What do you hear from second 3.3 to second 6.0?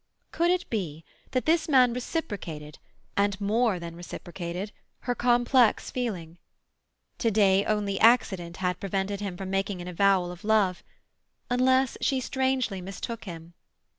more than reciprocated, her complex